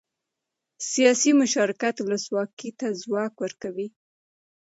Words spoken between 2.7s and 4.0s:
ته ځواک ورکوي